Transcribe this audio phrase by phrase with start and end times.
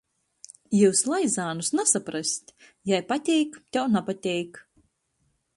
[0.77, 2.55] Jius, Laizānus, nasaprast...
[2.93, 4.63] Jai pateik, tev napateik!...